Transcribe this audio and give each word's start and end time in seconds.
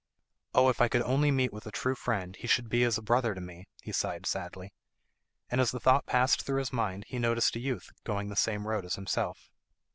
"Oh, 0.55 0.67
if 0.69 0.81
I 0.81 0.87
could 0.87 1.03
only 1.03 1.29
meet 1.29 1.53
with 1.53 1.67
a 1.67 1.71
true 1.71 1.93
friend 1.93 2.35
he 2.35 2.47
should 2.47 2.69
be 2.69 2.83
as 2.83 2.97
a 2.97 3.03
brother 3.03 3.35
to 3.35 3.39
me," 3.39 3.67
he 3.83 3.91
sighed 3.91 4.25
sadly; 4.25 4.73
and 5.47 5.61
as 5.61 5.69
the 5.69 5.79
thought 5.79 6.07
passed 6.07 6.41
through 6.41 6.57
his 6.57 6.73
mind, 6.73 7.03
he 7.05 7.19
noticed 7.19 7.55
a 7.55 7.59
youth 7.59 7.91
going 8.03 8.27
the 8.29 8.35
same 8.35 8.65
road 8.67 8.83
as 8.83 8.95
himself. 8.95 9.51